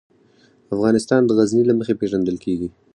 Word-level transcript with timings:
افغانستان 0.75 1.21
د 1.25 1.29
غزني 1.37 1.63
له 1.67 1.73
مخې 1.79 1.93
پېژندل 2.01 2.37
کېږي. 2.45 2.69